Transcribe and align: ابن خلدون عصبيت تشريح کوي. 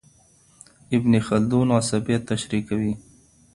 ابن 0.93 1.13
خلدون 1.27 1.71
عصبيت 1.77 2.21
تشريح 2.33 2.67
کوي. 2.69 2.93